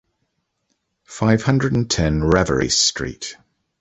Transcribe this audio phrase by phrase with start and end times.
[1.05, 3.37] Five hundred and ten, Ravarys Street